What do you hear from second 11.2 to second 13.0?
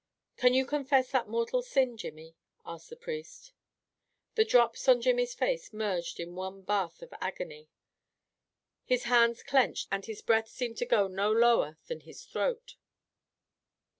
lower than his throat.